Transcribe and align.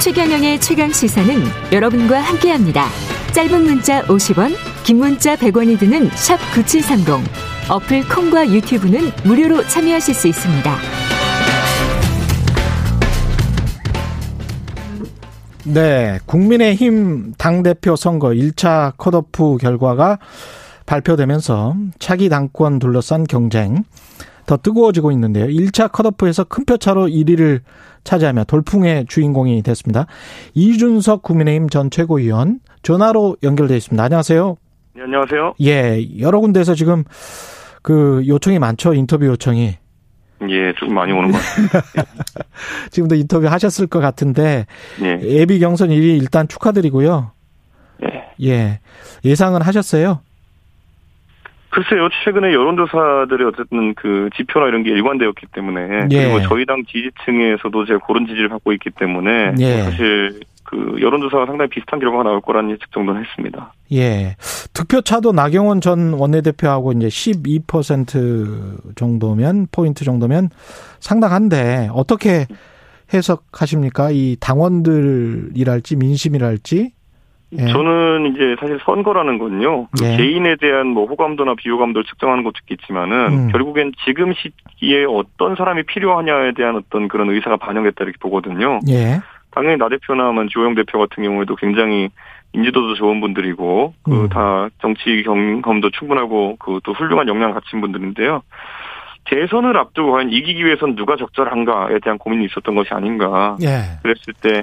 최경영의 0.00 0.58
최강 0.60 0.90
시사는 0.90 1.28
여러분과 1.72 2.20
함께합니다. 2.20 2.86
짧은 3.34 3.64
문자 3.64 4.02
50원, 4.04 4.54
긴 4.82 4.96
문자 4.96 5.36
100원이 5.36 5.78
드는 5.78 6.08
샵 6.14 6.38
9730. 6.54 7.16
어플 7.68 8.08
콩과 8.08 8.48
유튜브는 8.48 9.10
무료로 9.24 9.62
참여하실 9.64 10.14
수 10.14 10.28
있습니다. 10.28 10.76
네, 15.66 16.18
국민의힘 16.24 17.34
당대표 17.36 17.94
선거 17.94 18.28
1차 18.28 18.94
컷오프 18.96 19.58
결과가 19.58 20.18
발표되면서 20.86 21.76
차기 21.98 22.30
당권 22.30 22.78
둘러싼 22.78 23.24
경쟁 23.24 23.84
더 24.46 24.56
뜨거워지고 24.56 25.12
있는데요. 25.12 25.46
1차 25.46 25.92
컷오프에서 25.92 26.44
큰 26.44 26.64
표차로 26.64 27.06
1위를 27.06 27.60
차지하며 28.04 28.44
돌풍의 28.44 29.06
주인공이 29.06 29.62
됐습니다. 29.62 30.06
이준석 30.54 31.22
국민의힘 31.22 31.68
전 31.68 31.90
최고위원 31.90 32.60
전화로 32.82 33.36
연결돼 33.42 33.76
있습니다. 33.76 34.02
안녕하세요. 34.02 34.56
네, 34.94 35.02
안녕하세요. 35.02 35.54
예, 35.62 36.20
여러 36.20 36.40
군데에서 36.40 36.74
지금 36.74 37.04
그 37.82 38.22
요청이 38.26 38.58
많죠. 38.58 38.94
인터뷰 38.94 39.26
요청이. 39.26 39.76
예, 40.48 40.72
좀 40.78 40.94
많이 40.94 41.12
오는 41.12 41.30
것 41.30 41.38
같습니다. 41.38 41.82
지금도 42.90 43.14
인터뷰 43.14 43.46
하셨을 43.46 43.86
것 43.86 44.00
같은데 44.00 44.66
예. 45.02 45.20
예비 45.22 45.58
경선 45.58 45.90
1위 45.90 46.18
일단 46.20 46.48
축하드리고요. 46.48 47.32
예. 48.04 48.48
예. 48.48 48.80
예상은 49.24 49.60
하셨어요? 49.62 50.22
글쎄요, 51.70 52.08
최근에 52.24 52.52
여론조사들이 52.52 53.44
어쨌든 53.44 53.94
그 53.94 54.28
지표나 54.36 54.66
이런 54.66 54.82
게 54.82 54.90
일관되었기 54.90 55.46
때문에 55.52 56.08
예. 56.10 56.24
그리고 56.24 56.42
저희 56.48 56.66
당 56.66 56.82
지지층에서도 56.84 57.84
제가 57.86 58.00
고른 58.00 58.26
지지를 58.26 58.48
받고 58.48 58.72
있기 58.72 58.90
때문에 58.90 59.54
예. 59.60 59.82
사실 59.82 60.40
그 60.64 60.96
여론조사가 61.00 61.46
상당히 61.46 61.68
비슷한 61.68 61.98
결과가 61.98 62.24
나올 62.24 62.40
거라는 62.40 62.70
예측 62.70 62.92
정도는 62.92 63.24
했습니다. 63.24 63.72
예. 63.92 64.36
득표차도 64.72 65.32
나경원 65.32 65.80
전 65.80 66.12
원내대표하고 66.12 66.92
이제 66.92 67.08
12% 67.08 68.96
정도면 68.96 69.66
포인트 69.72 70.04
정도면 70.04 70.50
상당한데 71.00 71.88
어떻게 71.92 72.46
해석하십니까? 73.12 74.10
이 74.12 74.36
당원들이랄지 74.40 75.96
민심이랄지 75.96 76.92
예. 77.58 77.66
저는 77.66 78.34
이제 78.34 78.56
사실 78.60 78.78
선거라는 78.84 79.38
건요, 79.38 79.88
그 79.98 80.04
예. 80.04 80.16
개인에 80.16 80.56
대한 80.56 80.88
뭐 80.88 81.06
호감도나 81.06 81.54
비호감도를 81.56 82.04
측정하는 82.04 82.44
것도 82.44 82.54
있겠지만은 82.62 83.26
음. 83.32 83.48
결국엔 83.48 83.92
지금 84.04 84.32
시기에 84.34 85.04
어떤 85.04 85.56
사람이 85.56 85.82
필요하냐에 85.84 86.52
대한 86.52 86.76
어떤 86.76 87.08
그런 87.08 87.28
의사가 87.30 87.56
반영됐다 87.56 88.04
이렇게 88.04 88.18
보거든요. 88.20 88.78
예. 88.88 89.20
당연히 89.50 89.78
나 89.78 89.88
대표나 89.88 90.30
뭐 90.30 90.46
주호영 90.46 90.76
대표 90.76 91.00
같은 91.00 91.24
경우에도 91.24 91.56
굉장히 91.56 92.08
인지도도 92.52 92.94
좋은 92.94 93.20
분들이고 93.20 93.94
음. 94.08 94.28
그다 94.28 94.68
정치 94.80 95.22
경험도 95.24 95.90
충분하고 95.90 96.56
그 96.56 96.80
또 96.84 96.92
훌륭한 96.92 97.26
역량 97.28 97.52
갖춘 97.52 97.80
분들인데요. 97.80 98.42
대선을 99.24 99.76
앞두고 99.76 100.12
과연 100.12 100.30
이기기 100.30 100.64
위해선 100.64 100.96
누가 100.96 101.16
적절한가에 101.16 101.98
대한 102.02 102.18
고민이 102.18 102.46
있었던 102.46 102.74
것이 102.74 102.92
아닌가. 102.92 103.56
예. 103.62 103.98
그랬을 104.02 104.34
때 104.40 104.62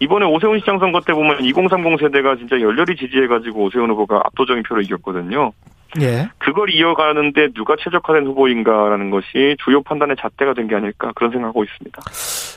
이번에 0.00 0.26
오세훈 0.26 0.58
시장 0.60 0.78
선거 0.78 1.00
때 1.00 1.12
보면 1.12 1.44
2030 1.44 2.00
세대가 2.00 2.36
진짜 2.36 2.60
열렬히 2.60 2.96
지지해가지고 2.96 3.64
오세훈 3.64 3.90
후보가 3.90 4.22
압도적인 4.24 4.62
표로 4.64 4.82
이겼거든요. 4.82 5.52
예. 6.00 6.28
그걸 6.38 6.70
이어가는데 6.70 7.52
누가 7.54 7.76
최적화된 7.78 8.26
후보인가라는 8.26 9.10
것이 9.10 9.56
주요 9.64 9.80
판단의 9.82 10.16
잣대가 10.20 10.52
된 10.52 10.66
게 10.66 10.74
아닐까 10.74 11.12
그런 11.14 11.30
생각하고 11.30 11.62
있습니다. 11.62 12.02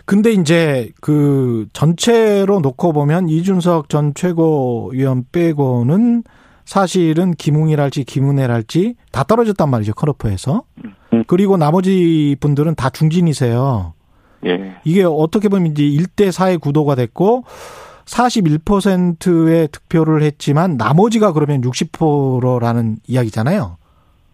근데 0.05 0.31
이제 0.31 0.89
그 1.01 1.67
전체로 1.73 2.59
놓고 2.61 2.93
보면 2.93 3.29
이준석 3.29 3.89
전 3.89 4.13
최고위원 4.15 5.25
빼고는 5.31 6.23
사실은 6.65 7.31
김웅이랄지 7.31 8.05
김은혜랄지 8.05 8.95
다 9.11 9.23
떨어졌단 9.23 9.69
말이죠 9.69 9.93
커러프에서 9.93 10.63
음. 11.13 11.23
그리고 11.27 11.57
나머지 11.57 12.35
분들은 12.39 12.75
다 12.75 12.89
중진이세요. 12.89 13.93
예. 14.47 14.75
이게 14.83 15.03
어떻게 15.03 15.49
보면 15.49 15.71
이제 15.71 15.83
1대 15.83 16.29
4의 16.29 16.59
구도가 16.59 16.95
됐고 16.95 17.43
41%의 18.05 19.67
득표를 19.71 20.21
했지만 20.23 20.77
나머지가 20.77 21.33
그러면 21.33 21.61
60%라는 21.61 22.97
이야기잖아요. 23.07 23.77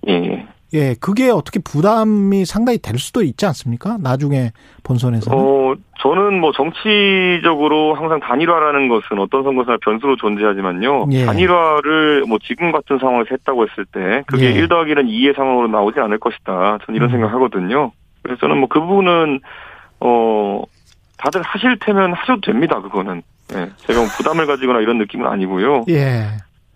예. 0.09 0.45
예, 0.73 0.95
그게 0.99 1.29
어떻게 1.29 1.59
부담이 1.59 2.45
상당히 2.45 2.79
될 2.79 2.97
수도 2.97 3.21
있지 3.21 3.45
않습니까? 3.45 3.97
나중에 4.01 4.51
본선에서는. 4.83 5.37
어, 5.37 5.75
저는 5.99 6.39
뭐 6.39 6.51
정치적으로 6.51 7.93
항상 7.93 8.19
단일화라는 8.19 8.89
것은 8.89 9.19
어떤 9.19 9.43
선거사나 9.43 9.77
변수로 9.83 10.15
존재하지만요. 10.15 11.07
예. 11.11 11.25
단일화를 11.25 12.25
뭐 12.27 12.39
지금 12.43 12.71
같은 12.71 12.97
상황에서 12.97 13.27
했다고 13.31 13.67
했을 13.67 13.85
때 13.85 14.23
그게 14.25 14.47
예. 14.47 14.51
1 14.53 14.67
더하기는 14.67 15.05
2의 15.05 15.35
상황으로 15.35 15.67
나오지 15.67 15.99
않을 15.99 16.17
것이다. 16.17 16.79
저는 16.85 16.95
이런 16.95 17.09
음. 17.09 17.11
생각하거든요. 17.11 17.91
그래서 18.23 18.39
저는 18.41 18.57
뭐 18.57 18.67
그 18.67 18.79
부분은 18.79 19.41
어 20.05 20.61
다들 21.17 21.41
하실 21.41 21.77
테면 21.79 22.13
하셔도 22.13 22.41
됩니다. 22.41 22.81
그거는. 22.81 23.21
예. 23.53 23.69
제가 23.77 23.99
뭐 23.99 24.09
부담을 24.17 24.45
가지거나 24.45 24.81
이런 24.81 24.97
느낌은 24.97 25.25
아니고요. 25.25 25.85
예. 25.89 26.27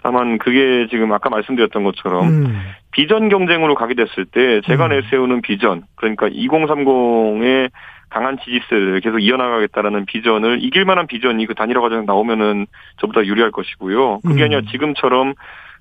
다만 0.02 0.38
그게 0.38 0.88
지금 0.90 1.12
아까 1.12 1.30
말씀드렸던 1.30 1.84
것처럼 1.84 2.28
음. 2.28 2.62
비전 2.92 3.30
경쟁으로 3.30 3.76
가게 3.76 3.94
됐을 3.94 4.26
때 4.26 4.62
제가 4.62 4.86
음. 4.86 4.90
내세우는 4.90 5.42
비전 5.42 5.84
그러니까 5.96 6.30
2030의 6.30 7.70
강한 8.10 8.38
지지세를 8.40 9.02
계속 9.02 9.20
이어나가겠다라는 9.20 10.06
비전을 10.06 10.64
이길 10.64 10.86
만한 10.86 11.08
비전이 11.08 11.46
그 11.46 11.56
단일화 11.56 11.82
과정에 11.82 12.06
나오면은 12.06 12.68
저보다 13.02 13.26
유리할 13.26 13.52
것이고요. 13.52 14.22
그게 14.22 14.44
음. 14.44 14.46
아니라 14.46 14.62
지금처럼 14.72 15.34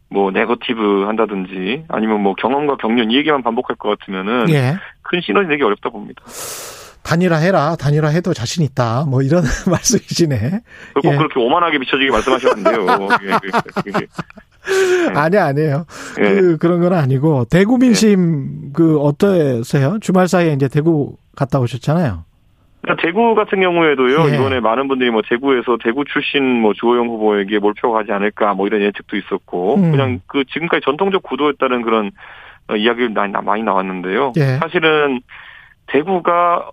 뭐 0.09 0.31
네거티브 0.31 1.05
한다든지 1.07 1.85
아니면 1.89 2.23
뭐 2.23 2.35
경험과 2.35 2.77
경륜 2.77 3.11
이 3.11 3.17
얘기만 3.17 3.43
반복할 3.43 3.77
것 3.77 3.97
같으면은 3.97 4.49
예. 4.51 4.75
큰 5.03 5.21
시너지 5.21 5.49
내기 5.49 5.63
어렵다 5.63 5.91
봅니다. 5.91 6.23
단일화 7.07 7.37
해라. 7.37 7.77
단일화 7.79 8.09
해도 8.09 8.35
자신 8.35 8.65
있다. 8.65 9.05
뭐 9.09 9.23
이런 9.23 9.43
말씀이시네. 9.71 10.61
꼭 10.95 11.05
예. 11.05 11.17
그렇게 11.17 11.39
오만하게 11.39 11.79
비춰지게 11.79 12.11
말씀하시면 12.11 12.55
안 12.57 12.65
돼요. 12.65 13.09
예, 13.23 13.37
그, 13.41 13.83
그, 13.83 13.93
그, 13.93 15.19
아니 15.19 15.37
아니에요. 15.39 15.87
예. 16.19 16.23
그 16.35 16.57
그런 16.59 16.81
건 16.81 16.93
아니고 16.95 17.45
대구 17.49 17.79
민심 17.79 18.73
그 18.73 18.99
어떠세요? 18.99 19.99
주말 20.01 20.27
사이에 20.27 20.53
이제 20.55 20.67
대구 20.69 21.17
갔다 21.37 21.61
오셨잖아요. 21.61 22.25
대구 23.03 23.35
같은 23.35 23.61
경우에도요 23.61 24.31
예. 24.31 24.35
이번에 24.37 24.61
많은 24.61 24.87
분들이 24.89 25.11
뭐 25.11 25.21
대구에서 25.29 25.77
대구 25.83 26.05
출신 26.05 26.45
뭐 26.61 26.73
주호영 26.73 27.09
후보에게 27.09 27.59
몰표가 27.59 27.99
가지 27.99 28.13
않을까 28.13 28.55
뭐 28.55 28.67
이런 28.69 28.81
예측도 28.83 29.17
있었고 29.17 29.75
음. 29.77 29.91
그냥 29.93 30.21
그 30.27 30.45
지금까지 30.45 30.83
전통적 30.85 31.23
구도였다는 31.25 31.83
그런 31.83 32.11
어, 32.69 32.77
이야기를 32.77 33.11
많이 33.11 33.33
나- 33.33 33.41
많이 33.43 33.63
나왔는데요. 33.65 34.33
예. 34.37 34.59
사실은 34.59 35.21
대구가 35.89 36.71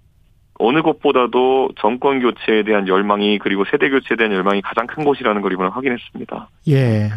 어느 0.59 0.81
곳보다도 0.81 1.71
정권 1.79 2.19
교체에 2.19 2.63
대한 2.63 2.87
열망이 2.87 3.39
그리고 3.39 3.63
세대 3.69 3.89
교체에 3.89 4.15
대한 4.17 4.31
열망이 4.33 4.61
가장 4.61 4.85
큰 4.87 5.03
곳이라는 5.03 5.41
걸 5.41 5.51
이번에 5.51 5.69
확인했습니다. 5.69 6.49
예. 6.69 7.09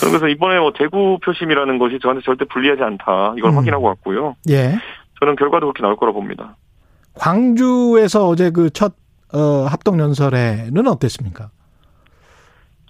그래서 0.00 0.28
이번에 0.28 0.58
뭐 0.58 0.72
대구 0.74 1.18
표심이라는 1.22 1.78
것이 1.78 1.98
저한테 2.00 2.22
절대 2.24 2.44
불리하지 2.46 2.82
않다 2.82 3.34
이걸 3.36 3.50
음. 3.50 3.56
확인하고 3.58 3.84
왔고요. 3.86 4.36
예. 4.48 4.78
저는 5.20 5.36
결과도 5.36 5.66
그렇게 5.66 5.82
나올 5.82 5.96
거라 5.96 6.12
봅니다. 6.12 6.56
광주에서 7.14 8.26
어제 8.26 8.50
그첫 8.50 8.94
어, 9.32 9.66
합동 9.68 10.00
연설회는 10.00 10.86
어땠습니까? 10.86 11.50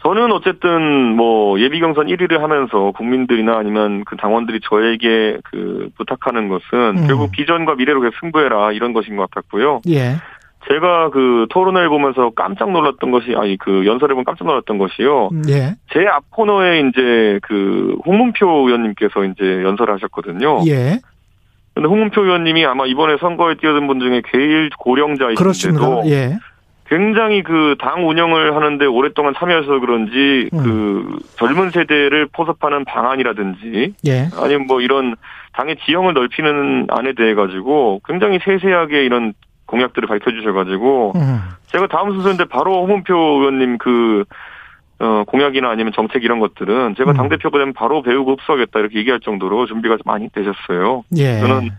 저는 0.03 0.33
어쨌든 0.33 1.15
뭐 1.15 1.61
예비 1.61 1.79
경선 1.79 2.07
1위를 2.07 2.39
하면서 2.39 2.91
국민들이나 2.93 3.59
아니면 3.59 4.05
그 4.07 4.17
당원들이 4.17 4.61
저에게 4.63 5.39
그 5.45 5.91
부탁하는 5.97 6.49
것은 6.49 7.03
음. 7.03 7.07
결국 7.07 7.31
비전과 7.33 7.75
미래로 7.75 8.11
승부해라 8.21 8.73
이런 8.73 8.93
것인 8.95 9.17
것 9.17 9.31
같았고요. 9.31 9.83
예. 9.89 10.17
제가 10.69 11.11
그 11.11 11.47
토론회를 11.51 11.89
보면서 11.89 12.31
깜짝 12.31 12.71
놀랐던 12.71 13.11
것이 13.11 13.35
아니 13.37 13.57
그 13.57 13.87
연설을 13.87 14.15
보면 14.15 14.25
깜짝 14.25 14.47
놀랐던 14.47 14.79
것이요. 14.79 15.29
음, 15.33 15.43
예. 15.49 15.75
제 15.93 16.07
앞 16.07 16.31
코너에 16.31 16.81
이제 16.81 17.39
그 17.43 17.97
홍문표 18.07 18.47
의원님께서 18.69 19.25
이제 19.25 19.63
연설을 19.65 19.95
하셨거든요. 19.95 20.61
예. 20.67 21.01
근데 21.75 21.89
홍문표 21.89 22.25
의원님이 22.25 22.67
아마 22.67 22.85
이번에 22.87 23.17
선거에 23.21 23.55
뛰어든 23.55 23.87
분 23.87 24.01
중에 24.01 24.23
제일 24.33 24.71
고령자이신데도 24.79 25.43
그렇습니다. 25.43 26.07
예. 26.07 26.37
굉장히 26.91 27.43
그 27.45 27.77
당 27.79 28.09
운영을 28.09 28.57
하는데 28.57 28.85
오랫동안 28.85 29.33
참여해서 29.37 29.79
그런지 29.79 30.51
음. 30.53 30.63
그 30.63 31.19
젊은 31.37 31.71
세대를 31.71 32.27
포섭하는 32.33 32.85
방안이라든지 32.85 33.95
예. 34.07 34.29
아니면 34.37 34.67
뭐 34.67 34.81
이런 34.81 35.15
당의 35.53 35.77
지형을 35.87 36.15
넓히는 36.15 36.89
안에 36.91 37.13
대해 37.15 37.35
가지고 37.35 38.01
굉장히 38.05 38.41
세세하게 38.45 39.05
이런 39.05 39.35
공약들을 39.67 40.09
밝혀주셔가지고 40.09 41.13
음. 41.15 41.41
제가 41.69 41.87
다음 41.87 42.11
순서인데 42.13 42.47
바로 42.47 42.83
홍문표 42.83 43.15
의원님 43.15 43.79
그 43.79 44.25
어, 44.99 45.23
공약이나 45.29 45.71
아니면 45.71 45.93
정책 45.95 46.25
이런 46.25 46.41
것들은 46.41 46.97
제가 46.97 47.13
음. 47.13 47.17
당대표가 47.17 47.57
되면 47.59 47.73
바로 47.73 48.03
배우고 48.03 48.33
흡수하겠다 48.33 48.81
이렇게 48.81 48.99
얘기할 48.99 49.21
정도로 49.21 49.67
준비가 49.67 49.95
좀 49.97 50.03
많이 50.07 50.29
되셨어요. 50.31 51.05
예. 51.17 51.39
저는 51.39 51.71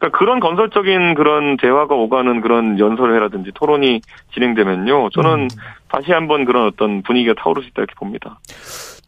그러니까 0.00 0.18
그런 0.18 0.40
건설적인 0.40 1.14
그런 1.14 1.58
대화가 1.58 1.94
오가는 1.94 2.40
그런 2.40 2.78
연설회라든지 2.78 3.52
토론이 3.54 4.00
진행되면요. 4.32 5.10
저는 5.10 5.42
음. 5.42 5.48
다시 5.88 6.10
한번 6.10 6.46
그런 6.46 6.66
어떤 6.66 7.02
분위기가 7.02 7.34
타오를 7.34 7.62
수 7.62 7.68
있다 7.68 7.82
이렇게 7.82 7.94
봅니다. 7.96 8.40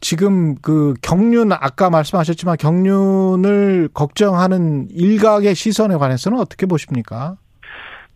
지금 0.01 0.55
그 0.61 0.93
경륜 1.03 1.53
아까 1.53 1.89
말씀하셨지만 1.89 2.57
경륜을 2.59 3.89
걱정하는 3.95 4.89
일각의 4.91 5.55
시선에 5.55 5.97
관해서는 5.97 6.39
어떻게 6.39 6.67
보십니까? 6.67 7.37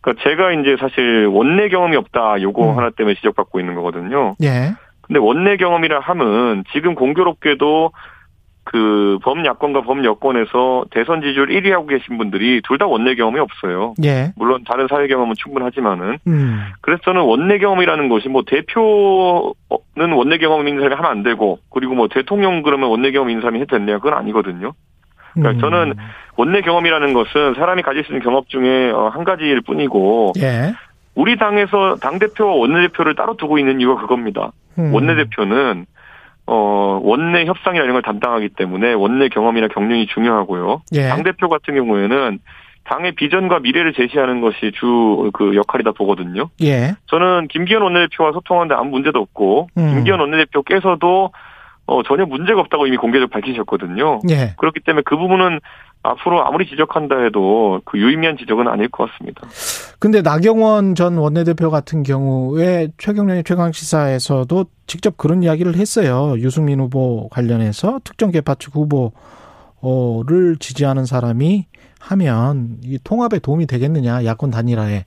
그러니까 0.02 0.22
제가 0.22 0.52
이제 0.52 0.76
사실 0.78 1.26
원내 1.26 1.70
경험이 1.70 1.96
없다 1.96 2.42
요거 2.42 2.72
음. 2.72 2.76
하나 2.76 2.90
때문에 2.90 3.14
지적받고 3.14 3.58
있는 3.58 3.74
거거든요. 3.74 4.36
예. 4.42 4.74
근데 5.00 5.18
원내 5.18 5.56
경험이라 5.56 6.00
함은 6.00 6.64
지금 6.72 6.94
공교롭게도 6.94 7.92
그 8.66 9.18
범야권과 9.22 9.82
범여권에서 9.82 10.86
대선 10.90 11.22
지지율 11.22 11.48
1위 11.48 11.70
하고 11.70 11.86
계신 11.86 12.18
분들이 12.18 12.60
둘 12.62 12.76
다 12.76 12.86
원내 12.86 13.14
경험이 13.14 13.38
없어요. 13.40 13.94
예. 14.04 14.32
물론 14.36 14.64
다른 14.68 14.86
사회 14.88 15.06
경험은 15.06 15.34
충분하지만은. 15.38 16.18
음. 16.26 16.60
그래서 16.82 17.00
저는 17.04 17.22
원내 17.22 17.58
경험이라는 17.58 18.08
것이 18.08 18.28
뭐 18.28 18.42
대표는 18.44 20.12
원내 20.12 20.38
경험 20.38 20.66
있는 20.66 20.82
사람이 20.82 20.96
하면 20.96 21.10
안 21.10 21.22
되고 21.22 21.58
그리고 21.70 21.94
뭐 21.94 22.08
대통령 22.08 22.62
그러면 22.62 22.90
원내 22.90 23.12
경험 23.12 23.30
있는 23.30 23.40
사람이 23.40 23.60
해도 23.60 23.78
됐냐 23.78 23.98
그건 23.98 24.14
아니거든요. 24.14 24.72
그러니까 25.34 25.56
음. 25.56 25.60
저는 25.60 25.94
원내 26.36 26.60
경험이라는 26.62 27.12
것은 27.14 27.54
사람이 27.54 27.82
가질 27.82 28.04
수 28.04 28.12
있는 28.12 28.22
경험 28.22 28.42
중에 28.48 28.90
어, 28.90 29.08
한 29.08 29.24
가지일 29.24 29.60
뿐이고 29.62 30.32
예. 30.38 30.74
우리 31.14 31.38
당에서 31.38 31.96
당 32.02 32.18
대표와 32.18 32.52
원내 32.56 32.88
대표를 32.88 33.14
따로 33.14 33.36
두고 33.36 33.58
있는 33.58 33.80
이유가 33.80 34.02
그겁니다. 34.02 34.50
음. 34.78 34.92
원내 34.92 35.14
대표는 35.14 35.86
어, 36.46 37.00
원내 37.02 37.44
협상이나 37.46 37.82
이런 37.84 37.94
걸 37.94 38.02
담당하기 38.02 38.50
때문에 38.50 38.92
원내 38.92 39.28
경험이나 39.28 39.68
경륜이 39.68 40.06
중요하고요. 40.06 40.82
예. 40.92 41.08
당대표 41.08 41.48
같은 41.48 41.74
경우에는 41.74 42.38
당의 42.84 43.12
비전과 43.12 43.58
미래를 43.60 43.94
제시하는 43.94 44.40
것이 44.40 44.70
주 44.78 45.30
그 45.32 45.56
역할이다 45.56 45.92
보거든요. 45.92 46.50
예. 46.62 46.94
저는 47.06 47.48
김기현 47.48 47.82
원내대표와 47.82 48.32
소통하는데 48.32 48.74
아무 48.74 48.90
문제도 48.90 49.18
없고, 49.18 49.68
음. 49.76 49.94
김기현 49.94 50.20
원내대표께서도 50.20 51.32
어, 51.86 52.02
전혀 52.02 52.26
문제가 52.26 52.60
없다고 52.60 52.86
이미 52.86 52.96
공개적으로 52.96 53.28
밝히셨거든요. 53.28 54.20
예. 54.30 54.54
그렇기 54.56 54.80
때문에 54.80 55.02
그 55.04 55.16
부분은 55.16 55.60
앞으로 56.02 56.44
아무리 56.46 56.66
지적한다 56.68 57.18
해도 57.22 57.80
그 57.84 57.98
유의미한 57.98 58.36
지적은 58.36 58.68
아닐 58.68 58.88
것 58.88 59.10
같습니다. 59.10 59.42
근데 59.98 60.22
나경원 60.22 60.94
전 60.94 61.16
원내대표 61.16 61.70
같은 61.70 62.02
경우에 62.02 62.88
최경련의 62.98 63.44
최강시사에서도 63.44 64.66
직접 64.86 65.16
그런 65.16 65.42
이야기를 65.42 65.76
했어요. 65.76 66.34
유승민 66.38 66.80
후보 66.80 67.28
관련해서 67.30 68.00
특정 68.04 68.30
개파 68.30 68.56
측 68.56 68.74
후보를 68.76 70.56
지지하는 70.58 71.06
사람이 71.06 71.66
하면 72.00 72.78
이 72.84 72.98
통합에 73.02 73.38
도움이 73.40 73.66
되겠느냐 73.66 74.24
야권 74.24 74.50
단일화에 74.50 75.06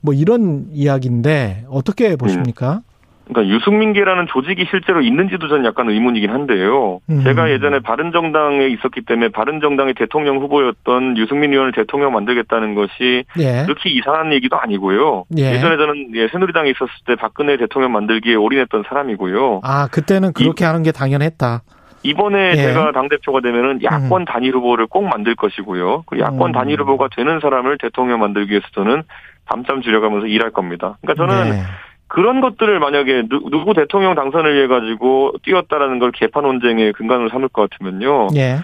뭐 0.00 0.12
이런 0.12 0.66
이야기인데 0.72 1.64
어떻게 1.70 2.16
보십니까? 2.16 2.82
음. 2.86 2.93
그러니까 3.26 3.54
유승민계라는 3.54 4.26
조직이 4.26 4.66
실제로 4.70 5.00
있는지도 5.00 5.48
저는 5.48 5.64
약간 5.64 5.88
의문이긴 5.88 6.30
한데요. 6.30 7.00
음. 7.08 7.22
제가 7.24 7.50
예전에 7.50 7.80
바른정당에 7.80 8.66
있었기 8.68 9.02
때문에 9.06 9.28
바른정당의 9.28 9.94
대통령 9.94 10.38
후보였던 10.38 11.16
유승민 11.16 11.52
의원을 11.52 11.72
대통령 11.72 12.12
만들겠다는 12.12 12.74
것이 12.74 13.24
예. 13.38 13.62
그렇게 13.64 13.88
이상한 13.90 14.32
얘기도 14.32 14.56
아니고요. 14.58 15.24
예. 15.38 15.58
전에 15.58 15.76
저는 15.76 16.14
예, 16.14 16.28
새누리당에 16.28 16.70
있었을 16.70 16.92
때 17.06 17.14
박근혜 17.14 17.56
대통령 17.56 17.92
만들기에 17.92 18.34
올인했던 18.34 18.84
사람이고요. 18.88 19.62
아 19.64 19.88
그때는 19.90 20.32
그렇게 20.34 20.64
이, 20.64 20.66
하는 20.66 20.82
게 20.82 20.92
당연했다. 20.92 21.62
이번에 22.02 22.50
예. 22.50 22.56
제가 22.56 22.92
당대표가 22.92 23.40
되면은 23.40 23.82
야권 23.82 24.22
음. 24.22 24.24
단일 24.26 24.54
후보를 24.54 24.86
꼭 24.86 25.04
만들 25.04 25.34
것이고요. 25.34 26.02
그 26.06 26.18
야권 26.18 26.50
음. 26.50 26.52
단일 26.52 26.80
후보가 26.82 27.08
되는 27.16 27.40
사람을 27.40 27.78
대통령 27.78 28.20
만들기 28.20 28.50
위해서 28.50 28.66
저는 28.74 29.02
밤잠 29.46 29.80
줄여가면서 29.80 30.26
일할 30.26 30.50
겁니다. 30.50 30.98
그러니까 31.00 31.26
저는 31.26 31.50
네. 31.50 31.62
그런 32.08 32.40
것들을 32.40 32.78
만약에 32.78 33.24
누, 33.28 33.64
구 33.64 33.74
대통령 33.74 34.14
당선을 34.14 34.54
위해 34.54 34.66
가지고 34.66 35.32
뛰었다라는 35.42 35.98
걸 35.98 36.12
개파 36.12 36.40
논쟁의 36.40 36.92
근간으로 36.92 37.28
삼을 37.30 37.48
것 37.48 37.68
같으면요. 37.70 38.28
예. 38.36 38.58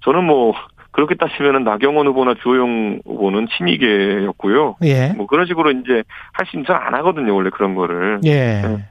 저는 0.00 0.24
뭐 0.24 0.54
그렇게 0.90 1.14
따지면은 1.14 1.64
나경원 1.64 2.06
후보나 2.08 2.34
주호영 2.42 3.00
후보는 3.04 3.48
친이계였고요. 3.56 4.76
예. 4.84 5.12
뭐 5.16 5.26
그런 5.26 5.46
식으로 5.46 5.70
이제 5.70 6.02
할 6.32 6.46
수 6.46 6.56
있는 6.56 6.72
안 6.74 6.94
하거든요, 6.94 7.34
원래 7.34 7.50
그런 7.50 7.74
거를. 7.74 8.20
예. 8.24 8.62
네. 8.62 8.84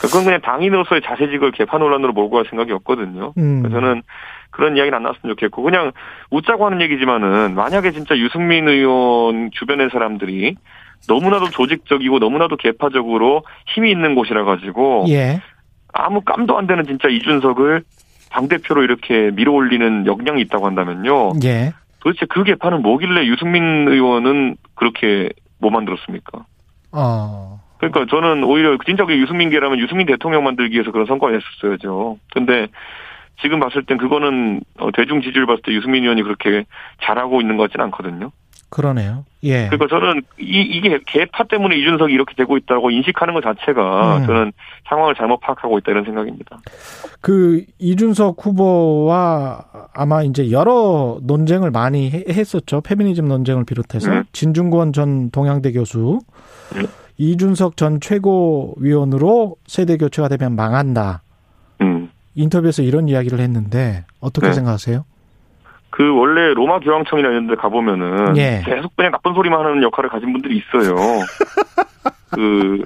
그건 0.00 0.24
그냥 0.24 0.40
당인으로서의 0.40 1.02
자세직을 1.02 1.52
개파 1.52 1.78
논란으로 1.78 2.12
몰고 2.12 2.36
갈 2.36 2.44
생각이 2.50 2.72
없거든요. 2.72 3.32
음. 3.38 3.62
그래서 3.62 3.80
저는 3.80 4.02
그런 4.50 4.76
이야기는 4.76 4.96
안 4.96 5.02
나왔으면 5.02 5.34
좋겠고 5.36 5.62
그냥 5.62 5.92
웃자고 6.30 6.66
하는 6.66 6.80
얘기지만은 6.80 7.54
만약에 7.54 7.92
진짜 7.92 8.16
유승민 8.16 8.68
의원 8.68 9.50
주변의 9.52 9.90
사람들이 9.90 10.56
너무나도 11.08 11.50
조직적이고 11.50 12.18
너무나도 12.18 12.56
개파적으로 12.56 13.44
힘이 13.74 13.90
있는 13.90 14.14
곳이라 14.14 14.44
가지고 14.44 15.04
예. 15.08 15.40
아무 15.92 16.20
깜도 16.22 16.58
안 16.58 16.66
되는 16.66 16.84
진짜 16.84 17.08
이준석을 17.08 17.82
당 18.30 18.48
대표로 18.48 18.82
이렇게 18.82 19.30
밀어올리는 19.32 20.06
역량이 20.06 20.40
있다고 20.42 20.66
한다면요. 20.66 21.34
예. 21.44 21.72
도대체 22.00 22.26
그 22.26 22.44
개파는 22.44 22.82
뭐길래 22.82 23.26
유승민 23.26 23.88
의원은 23.88 24.56
그렇게 24.74 25.30
못 25.58 25.70
만들었습니까? 25.70 26.44
어. 26.92 27.60
그러니까 27.78 28.06
저는 28.10 28.44
오히려 28.44 28.76
진짜 28.84 29.04
그 29.04 29.16
유승민 29.18 29.50
계라면 29.50 29.78
유승민 29.78 30.06
대통령 30.06 30.44
만들기 30.44 30.74
위해서 30.74 30.90
그런 30.90 31.06
선거를 31.06 31.40
했었어야죠. 31.40 32.18
근데 32.32 32.68
지금 33.40 33.60
봤을 33.60 33.84
땐 33.84 33.98
그거는 33.98 34.60
어, 34.78 34.90
대중 34.92 35.20
지지를 35.20 35.46
봤을 35.46 35.62
때 35.62 35.72
유승민 35.72 36.02
의원이 36.02 36.22
그렇게 36.22 36.64
잘하고 37.02 37.40
있는 37.40 37.56
것 37.56 37.64
같지는 37.64 37.86
않거든요. 37.86 38.30
그러네요. 38.74 39.24
예. 39.44 39.68
그러니까 39.68 39.86
저는 39.86 40.22
이, 40.40 40.60
이게 40.62 40.98
개파 41.06 41.44
때문에 41.44 41.76
이준석이 41.76 42.12
이렇게 42.12 42.34
되고 42.34 42.56
있다고 42.56 42.90
인식하는 42.90 43.32
것 43.32 43.44
자체가 43.44 44.16
음. 44.18 44.26
저는 44.26 44.52
상황을 44.88 45.14
잘못 45.14 45.38
파악하고 45.38 45.78
있다 45.78 45.92
이런 45.92 46.04
생각입니다. 46.04 46.58
그 47.20 47.64
이준석 47.78 48.44
후보와 48.44 49.64
아마 49.94 50.24
이제 50.24 50.50
여러 50.50 51.18
논쟁을 51.22 51.70
많이 51.70 52.10
했었죠. 52.10 52.80
페미니즘 52.80 53.28
논쟁을 53.28 53.64
비롯해서 53.64 54.10
네. 54.10 54.22
진중권 54.32 54.92
전 54.92 55.30
동양대 55.30 55.70
교수 55.70 56.18
네. 56.74 56.82
이준석 57.16 57.76
전 57.76 58.00
최고위원으로 58.00 59.54
세대 59.68 59.96
교체가 59.96 60.26
되면 60.26 60.56
망한다. 60.56 61.22
음. 61.80 62.10
인터뷰에서 62.34 62.82
이런 62.82 63.08
이야기를 63.08 63.38
했는데 63.38 64.04
어떻게 64.18 64.48
네. 64.48 64.52
생각하세요? 64.52 65.04
그 65.94 66.12
원래 66.12 66.52
로마 66.54 66.80
교황청이나 66.80 67.28
이런 67.28 67.46
데 67.46 67.54
가보면은 67.54 68.36
예. 68.36 68.62
계속 68.64 68.96
그냥 68.96 69.12
나쁜 69.12 69.32
소리만 69.32 69.64
하는 69.64 69.80
역할을 69.84 70.10
가진 70.10 70.32
분들이 70.32 70.56
있어요. 70.56 70.96
그 72.34 72.84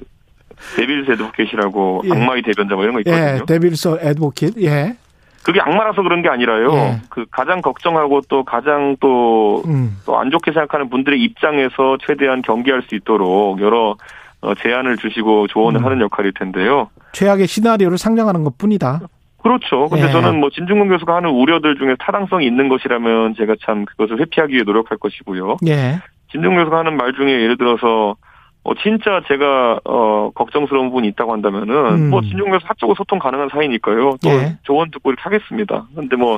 데빌스 0.75 1.13
에드보켓이라고 1.13 2.03
예. 2.05 2.11
악마의 2.11 2.43
대변자 2.43 2.75
뭐 2.75 2.83
이런 2.83 2.93
거 2.93 2.99
있거든요. 2.99 3.39
예, 3.41 3.41
데빌스 3.47 3.97
에드보켓. 3.99 4.61
예. 4.61 4.95
그게 5.41 5.59
악마라서 5.59 6.03
그런 6.03 6.21
게 6.21 6.29
아니라요. 6.29 6.71
예. 6.71 7.01
그 7.09 7.25
가장 7.31 7.63
걱정하고 7.63 8.21
또 8.29 8.43
가장 8.43 8.95
또 8.99 9.63
또안 10.05 10.27
음. 10.27 10.31
좋게 10.31 10.51
생각하는 10.51 10.91
분들의 10.91 11.19
입장에서 11.19 11.97
최대한 12.05 12.43
경계할 12.43 12.83
수 12.83 12.93
있도록 12.93 13.59
여러 13.59 13.95
어, 14.41 14.53
제안을 14.53 14.97
주시고 14.97 15.47
조언을 15.47 15.81
음. 15.81 15.85
하는 15.85 16.01
역할일 16.01 16.33
텐데요. 16.33 16.91
최악의 17.13 17.47
시나리오를 17.47 17.97
상정하는 17.97 18.43
것 18.43 18.55
뿐이다. 18.59 19.01
그렇죠. 19.41 19.87
근데 19.87 20.07
예. 20.07 20.11
저는 20.11 20.39
뭐 20.39 20.49
진중근 20.49 20.89
교수가 20.89 21.15
하는 21.15 21.29
우려들 21.29 21.77
중에 21.77 21.95
타당성이 21.99 22.45
있는 22.45 22.67
것이라면 22.67 23.35
제가 23.35 23.55
참 23.65 23.85
그것을 23.85 24.19
회피하기 24.19 24.53
위해 24.53 24.63
노력할 24.63 24.97
것이고요. 24.97 25.57
예. 25.67 25.99
진중근 26.31 26.57
교수가 26.57 26.77
하는 26.77 26.97
말 26.97 27.13
중에 27.13 27.31
예를 27.31 27.57
들어서 27.57 28.15
어 28.63 28.73
진짜 28.83 29.21
제가 29.27 29.79
어 29.85 30.31
걱정스러운 30.35 30.89
부분이 30.89 31.07
있다고 31.09 31.31
한다면은 31.31 31.73
음. 31.75 32.09
뭐 32.09 32.21
진중근 32.21 32.51
교수 32.51 32.65
사적으로 32.67 32.95
소통 32.95 33.19
가능한 33.19 33.49
사이니까요. 33.49 34.17
또 34.21 34.29
예. 34.29 34.57
조언 34.63 34.91
듣고 34.91 35.11
이렇게 35.11 35.21
하겠습니다. 35.23 35.87
근데 35.95 36.15
뭐 36.15 36.37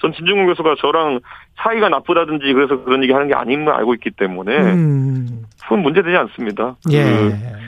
전 0.00 0.12
진중근 0.12 0.46
교수가 0.46 0.76
저랑 0.78 1.20
사이가 1.56 1.88
나쁘다든지 1.88 2.52
그래서 2.52 2.82
그런 2.84 3.02
얘기 3.02 3.12
하는 3.12 3.26
게 3.26 3.34
아닌 3.34 3.64
걸 3.64 3.74
알고 3.74 3.94
있기 3.94 4.10
때문에 4.12 4.56
음. 4.56 5.42
그건 5.62 5.82
문제되지 5.82 6.16
않습니다. 6.16 6.76
예. 6.92 7.02
그 7.02 7.58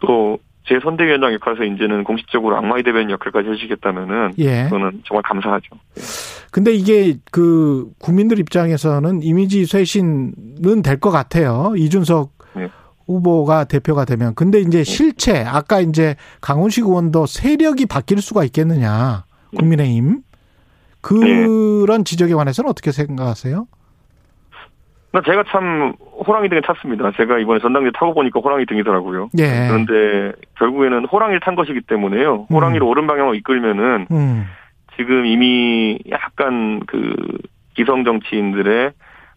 또 0.00 0.38
제 0.68 0.80
선대위원장 0.82 1.32
역할에서 1.34 1.64
이제는 1.64 2.04
공식적으로 2.04 2.56
악마의 2.56 2.82
대변인 2.82 3.10
역할까지 3.10 3.48
해주시겠다면은 3.48 4.32
예. 4.38 4.68
저는 4.68 5.02
정말 5.06 5.22
감사하죠. 5.22 5.76
근데 6.50 6.72
이게 6.72 7.16
그 7.30 7.90
국민들 7.98 8.38
입장에서는 8.38 9.22
이미지 9.22 9.64
쇄신은 9.66 10.82
될 10.82 10.98
것 10.98 11.10
같아요. 11.10 11.74
이준석 11.76 12.32
네. 12.56 12.68
후보가 13.06 13.64
대표가 13.64 14.04
되면. 14.04 14.34
근데 14.34 14.60
이제 14.60 14.78
네. 14.78 14.84
실체 14.84 15.38
아까 15.44 15.80
이제 15.80 16.16
강훈식 16.40 16.84
의원도 16.84 17.26
세력이 17.26 17.86
바뀔 17.86 18.20
수가 18.20 18.44
있겠느냐. 18.44 19.24
국민의힘 19.56 20.22
그런 21.00 22.04
지적에 22.04 22.34
관해서는 22.34 22.68
어떻게 22.70 22.90
생각하세요? 22.90 23.66
제가 25.22 25.44
참 25.48 25.94
호랑이 26.26 26.48
등에 26.48 26.60
탔습니다. 26.60 27.12
제가 27.16 27.38
이번에 27.38 27.60
전당대 27.60 27.90
타고 27.92 28.14
보니까 28.14 28.40
호랑이 28.40 28.66
등이더라고요. 28.66 29.30
예. 29.38 29.68
그런데 29.68 30.32
결국에는 30.58 31.04
호랑이를 31.04 31.40
탄 31.40 31.54
것이기 31.54 31.82
때문에요. 31.82 32.46
호랑이를 32.50 32.82
음. 32.82 32.88
옳은 32.88 33.06
방향으로 33.06 33.34
이끌면은 33.34 34.06
음. 34.10 34.46
지금 34.96 35.26
이미 35.26 35.98
약간 36.10 36.80
그 36.86 37.14
기성 37.74 38.04
정치인들의 38.04 38.92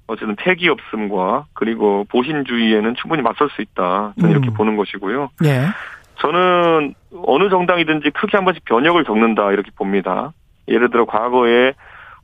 어쨌든 0.07 0.35
폐기 0.35 0.69
없음과 0.69 1.45
그리고 1.53 2.05
보신주의에는 2.09 2.95
충분히 2.95 3.21
맞설 3.21 3.49
수 3.51 3.61
있다. 3.61 4.13
저는 4.19 4.31
이렇게 4.31 4.49
음. 4.49 4.53
보는 4.53 4.75
것이고요. 4.75 5.29
예. 5.45 5.65
저는 6.15 6.95
어느 7.25 7.49
정당이든지 7.49 8.09
크게 8.11 8.37
한 8.37 8.45
번씩 8.45 8.65
변혁을 8.65 9.03
겪는다 9.03 9.51
이렇게 9.51 9.69
봅니다. 9.75 10.33
예를 10.67 10.89
들어 10.89 11.05
과거에 11.05 11.73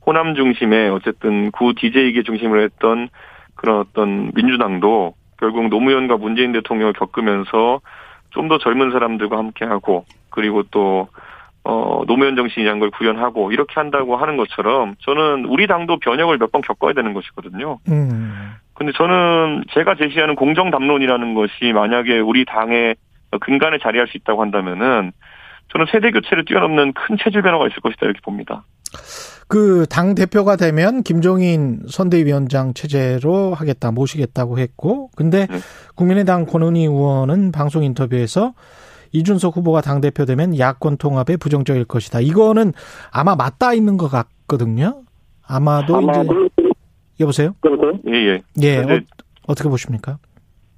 호남 0.04 0.34
중심의 0.34 0.90
어쨌든 0.90 1.50
구 1.50 1.74
DJ계 1.74 2.22
중심으로 2.22 2.62
했던 2.62 3.08
그런 3.56 3.80
어떤 3.80 4.30
민주당도 4.34 5.14
결국 5.38 5.68
노무현과 5.68 6.16
문재인 6.16 6.52
대통령을 6.52 6.92
겪으면서 6.92 7.80
좀 8.30 8.48
더 8.48 8.58
젊은 8.58 8.90
사람들과 8.92 9.38
함께하고 9.38 10.04
그리고 10.30 10.62
또 10.70 11.08
어, 11.64 12.02
노무현 12.06 12.36
정신이라는 12.36 12.78
걸 12.80 12.90
구현하고 12.90 13.50
이렇게 13.50 13.72
한다고 13.74 14.16
하는 14.16 14.36
것처럼 14.36 14.94
저는 15.00 15.46
우리 15.46 15.66
당도 15.66 15.98
변혁을 15.98 16.38
몇 16.38 16.52
번 16.52 16.60
겪어야 16.62 16.92
되는 16.92 17.12
것이거든요. 17.14 17.78
음. 17.88 18.52
근데 18.74 18.92
저는 18.92 19.64
제가 19.72 19.96
제시하는 19.96 20.34
공정 20.36 20.70
담론이라는 20.70 21.34
것이 21.34 21.72
만약에 21.72 22.18
우리 22.18 22.44
당의 22.44 22.94
근간에 23.40 23.78
자리할 23.78 24.06
수 24.06 24.16
있다고 24.18 24.42
한다면은 24.42 25.12
저는 25.72 25.86
세대 25.90 26.10
교체를 26.12 26.44
뛰어넘는 26.44 26.92
큰 26.92 27.16
체질 27.18 27.40
변화가 27.42 27.66
있을 27.68 27.80
것이다 27.80 28.04
이렇게 28.04 28.20
봅니다. 28.22 28.64
그 29.48 29.86
당 29.88 30.14
대표가 30.14 30.56
되면 30.56 31.02
김종인 31.02 31.80
선대위원장 31.88 32.74
체제로 32.74 33.54
하겠다 33.54 33.92
모시겠다고 33.92 34.58
했고 34.58 35.10
근데 35.16 35.46
네. 35.46 35.58
국민의당 35.94 36.46
권은희 36.46 36.82
의원은 36.82 37.52
방송 37.52 37.84
인터뷰에서 37.84 38.54
이준석 39.12 39.56
후보가 39.56 39.80
당 39.80 40.00
대표 40.00 40.24
되면 40.24 40.58
야권 40.58 40.98
통합에 40.98 41.36
부정적일 41.36 41.84
것이다. 41.84 42.20
이거는 42.20 42.72
아마 43.10 43.36
맞닿아 43.36 43.72
있는 43.72 43.96
것 43.96 44.08
같거든요. 44.08 45.02
아마도, 45.46 46.00
이제 46.00 46.28
여보세요. 47.20 47.54
예, 48.08 48.12
예. 48.12 48.42
예, 48.60 48.76
근데 48.76 49.00
어, 49.46 49.54
떻게 49.54 49.68
보십니까? 49.68 50.18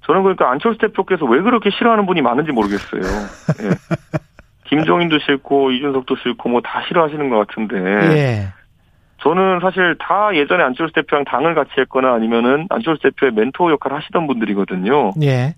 저는 0.05 0.21
그러니까 0.21 0.49
안철수 0.51 0.79
대표께서 0.79 1.25
왜 1.25 1.41
그렇게 1.41 1.69
싫어하는 1.71 2.05
분이 2.05 2.21
많은지 2.21 2.51
모르겠어요. 2.51 3.01
예. 3.01 4.19
김종인도 4.69 5.19
싫고 5.19 5.71
이준석도 5.71 6.15
싫고 6.17 6.49
뭐 6.49 6.61
다 6.61 6.83
싫어하시는 6.87 7.29
것 7.29 7.47
같은데 7.47 7.75
예, 8.17 8.47
저는 9.21 9.59
사실 9.61 9.95
다 9.99 10.29
예전에 10.33 10.63
안철수 10.63 10.93
대표랑 10.93 11.25
당을 11.25 11.55
같이 11.55 11.71
했거나 11.79 12.13
아니면은 12.13 12.67
안철수 12.69 13.01
대표의 13.03 13.33
멘토 13.33 13.71
역할을 13.71 13.97
하시던 13.97 14.27
분들이거든요. 14.27 15.11
예, 15.23 15.55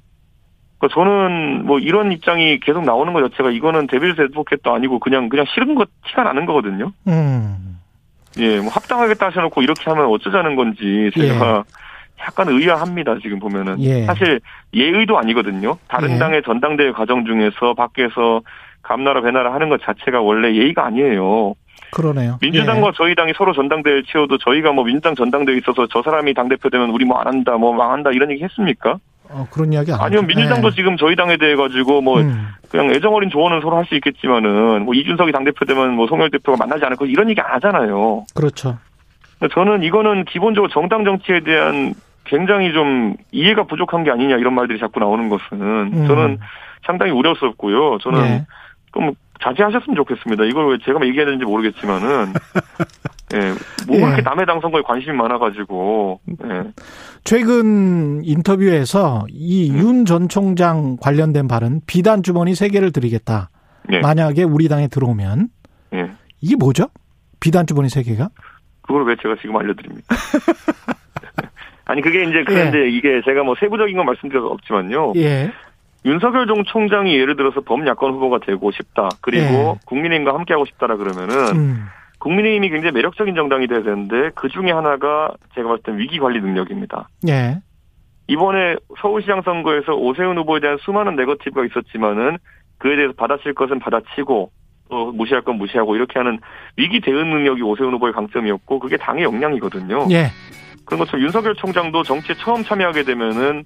그러니까 0.77 0.95
저는 0.95 1.65
뭐 1.65 1.79
이런 1.79 2.11
입장이 2.11 2.59
계속 2.61 2.83
나오는 2.85 3.11
것 3.13 3.29
자체가 3.29 3.51
이거는 3.51 3.87
데빌스 3.87 4.21
애드보켓도 4.21 4.73
아니고 4.73 4.99
그냥 4.99 5.29
그냥 5.29 5.45
싫은 5.53 5.75
것 5.75 5.89
티가 6.07 6.23
나는 6.23 6.45
거거든요. 6.45 6.91
음, 7.07 7.77
예, 8.39 8.59
뭐 8.59 8.69
합당하겠다 8.69 9.27
하셔놓고 9.27 9.61
이렇게 9.61 9.83
하면 9.89 10.05
어쩌자는 10.05 10.55
건지 10.55 11.11
제가 11.15 11.63
약간 12.21 12.49
의아합니다 12.49 13.17
지금 13.21 13.39
보면은 13.39 13.81
예. 13.81 14.05
사실 14.05 14.39
예의도 14.73 15.17
아니거든요. 15.17 15.77
다른 15.87 16.11
예. 16.11 16.17
당의 16.17 16.43
전당대회 16.43 16.91
과정 16.91 17.25
중에서 17.25 17.73
밖에서 17.73 18.41
감나라 18.83 19.21
배나라 19.21 19.53
하는 19.53 19.69
것 19.69 19.81
자체가 19.83 20.21
원래 20.21 20.53
예의가 20.55 20.85
아니에요. 20.85 21.53
그러네요. 21.91 22.37
민주당과 22.41 22.91
저희 22.95 23.15
당이 23.15 23.33
서로 23.35 23.53
전당대회를 23.53 24.03
치워도 24.03 24.37
저희가 24.37 24.71
뭐 24.71 24.83
민주당 24.85 25.13
전당대회 25.15 25.57
있어서 25.57 25.87
저 25.91 26.01
사람이 26.01 26.33
당대표 26.33 26.69
되면 26.69 26.89
우리 26.89 27.03
뭐 27.05 27.19
안 27.19 27.27
한다 27.27 27.57
뭐 27.57 27.73
망한다 27.73 28.11
이런 28.11 28.31
얘기 28.31 28.43
했습니까? 28.43 28.91
예. 28.91 29.33
어, 29.33 29.47
그런 29.51 29.71
이야기 29.73 29.91
안 29.91 29.99
아니면 30.01 30.23
하죠. 30.23 30.27
민주당도 30.27 30.67
예. 30.67 30.71
지금 30.71 30.97
저희 30.97 31.15
당에 31.15 31.37
대해 31.37 31.55
가지고 31.55 32.01
뭐 32.01 32.19
음, 32.21 32.47
그냥 32.69 32.91
애정 32.91 33.13
어린 33.13 33.29
조언은 33.29 33.61
서로 33.61 33.77
할 33.77 33.85
수 33.85 33.95
있겠지만은 33.95 34.83
뭐 34.85 34.93
이준석이 34.93 35.31
당대표 35.31 35.65
되면 35.65 35.93
뭐 35.95 36.07
송열 36.07 36.29
대표가 36.31 36.57
만나지 36.57 36.83
않을 36.85 36.95
거 36.97 37.05
이런 37.05 37.29
얘기 37.29 37.39
안 37.41 37.51
하잖아요. 37.55 38.25
그렇죠. 38.35 38.77
저는 39.53 39.83
이거는 39.83 40.25
기본적으로 40.25 40.69
정당 40.71 41.03
정치에 41.03 41.39
대한 41.41 41.93
굉장히 42.25 42.71
좀 42.73 43.15
이해가 43.31 43.63
부족한 43.63 44.03
게 44.03 44.11
아니냐 44.11 44.37
이런 44.37 44.53
말들이 44.53 44.79
자꾸 44.79 44.99
나오는 44.99 45.27
것은 45.29 45.61
음. 45.61 46.07
저는 46.07 46.39
상당히 46.85 47.11
우려스럽고요. 47.11 47.97
저는 47.99 48.25
예. 48.25 48.45
좀 48.93 49.13
자제하셨으면 49.43 49.95
좋겠습니다. 49.95 50.45
이걸 50.45 50.71
왜 50.71 50.77
제가 50.83 50.99
얘기해야 51.05 51.25
되는지 51.25 51.45
모르겠지만은 51.45 52.33
예, 53.33 53.39
뭐 53.87 53.95
예. 53.97 54.01
그렇게 54.01 54.21
남의 54.21 54.45
당 54.45 54.59
선거에 54.59 54.81
관심이 54.81 55.15
많아가지고 55.15 56.19
예, 56.45 56.63
최근 57.23 58.21
인터뷰에서 58.23 59.25
이 59.29 59.71
음. 59.71 59.77
윤전 59.77 60.29
총장 60.29 60.97
관련된 60.97 61.47
발언 61.47 61.81
비단 61.87 62.23
주머니 62.23 62.55
세 62.55 62.67
개를 62.67 62.91
드리겠다. 62.91 63.49
예, 63.91 63.99
만약에 63.99 64.43
우리 64.43 64.67
당에 64.67 64.87
들어오면 64.87 65.47
예. 65.93 66.11
이게 66.41 66.55
뭐죠? 66.55 66.89
비단 67.39 67.65
주머니 67.65 67.89
세 67.89 68.03
개가? 68.03 68.29
그걸 68.81 69.05
왜 69.05 69.15
제가 69.21 69.35
지금 69.41 69.57
알려드립니까? 69.57 70.15
아니 71.85 72.01
그게 72.01 72.23
이제 72.23 72.43
그런데 72.45 72.89
이게 72.89 73.21
제가 73.25 73.43
뭐 73.43 73.55
세부적인 73.59 73.95
건 73.97 74.05
말씀드릴 74.05 74.41
수 74.41 74.47
없지만요. 74.47 75.13
예. 75.17 75.51
윤석열 76.05 76.47
종 76.47 76.63
총장이 76.63 77.15
예를 77.15 77.35
들어서 77.35 77.61
범야권 77.61 78.13
후보가 78.13 78.39
되고 78.39 78.71
싶다. 78.71 79.09
그리고 79.21 79.45
예. 79.45 79.79
국민의힘과 79.85 80.33
함께하고 80.33 80.65
싶다라 80.65 80.97
그러면은 80.97 81.35
음. 81.55 81.85
국민의힘이 82.19 82.69
굉장히 82.69 82.93
매력적인 82.93 83.35
정당이 83.35 83.67
돼야 83.67 83.83
되는데 83.83 84.31
그 84.35 84.49
중에 84.49 84.71
하나가 84.71 85.31
제가 85.55 85.69
봤을 85.69 85.83
땐 85.83 85.97
위기 85.97 86.19
관리 86.19 86.39
능력입니다. 86.39 87.09
예. 87.27 87.61
이번에 88.27 88.75
서울시장 89.01 89.41
선거에서 89.41 89.93
오세훈 89.93 90.37
후보에 90.37 90.59
대한 90.59 90.77
수많은 90.81 91.15
네거티브가 91.15 91.65
있었지만은 91.65 92.37
그에 92.77 92.95
대해서 92.95 93.13
받아칠 93.15 93.53
것은 93.53 93.79
받아치고 93.79 94.51
또 94.89 95.11
무시할 95.11 95.41
건 95.41 95.57
무시하고 95.57 95.95
이렇게 95.95 96.19
하는 96.19 96.39
위기 96.77 96.99
대응 96.99 97.29
능력이 97.29 97.61
오세훈 97.61 97.93
후보의 97.93 98.13
강점이었고 98.13 98.79
그게 98.79 98.97
당의 98.97 99.23
역량이거든요. 99.23 100.07
예. 100.11 100.27
그런 100.85 100.99
것처럼 100.99 101.23
윤석열 101.23 101.55
총장도 101.55 102.03
정치에 102.03 102.35
처음 102.43 102.63
참여하게 102.65 103.03
되면은 103.03 103.63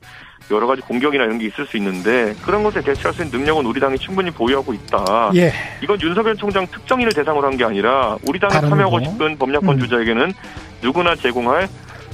여러 0.52 0.68
가지 0.68 0.82
공격이나 0.82 1.24
이런 1.24 1.40
게 1.40 1.48
있을 1.48 1.66
수 1.66 1.78
있는데 1.78 2.36
그런 2.44 2.64
것에 2.64 2.82
대처할 2.82 3.14
수 3.14 3.24
있는 3.24 3.40
능력은 3.40 3.66
우리 3.66 3.80
당이 3.80 3.98
충분히 3.98 4.30
보유하고 4.30 4.74
있다. 4.74 5.32
예. 5.36 5.52
이건 5.82 6.00
윤석열 6.02 6.36
총장 6.36 6.68
특정인을 6.68 7.12
대상으로 7.14 7.48
한 7.48 7.58
게 7.58 7.64
아니라 7.64 8.18
우리 8.28 8.40
당에 8.40 8.52
참여하고 8.54 8.98
후보. 9.00 9.12
싶은 9.12 9.38
법약권 9.38 9.76
음. 9.76 9.80
주자에게는 9.80 10.34
누구나 10.82 11.16
제공할 11.16 11.68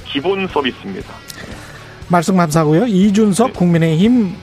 기본 0.04 0.46
서비스입니다. 0.46 1.12
말씀 2.08 2.36
감사하고요. 2.36 2.86
이준석 2.86 3.54
국민의힘 3.54 4.34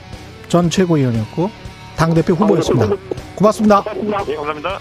전 0.50 0.70
최고위원이었고 0.70 1.50
당대표 1.96 2.34
후보였습니다. 2.34 2.96
고맙습니다. 3.36 3.84
네, 3.94 4.36
감사합니다. 4.36 4.80